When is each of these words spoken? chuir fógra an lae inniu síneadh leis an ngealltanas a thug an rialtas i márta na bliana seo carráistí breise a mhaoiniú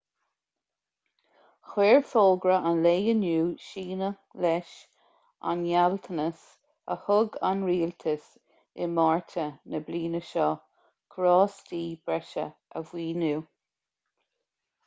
chuir 1.73 1.99
fógra 2.13 2.55
an 2.69 2.79
lae 2.85 3.01
inniu 3.13 3.43
síneadh 3.65 4.39
leis 4.45 4.71
an 5.51 5.61
ngealltanas 5.67 6.47
a 6.97 6.99
thug 7.03 7.37
an 7.51 7.61
rialtas 7.69 8.25
i 8.87 8.89
márta 8.97 9.47
na 9.75 9.83
bliana 9.91 10.23
seo 10.33 10.49
carráistí 11.17 11.83
breise 12.09 12.47
a 12.49 12.87
mhaoiniú 12.91 13.45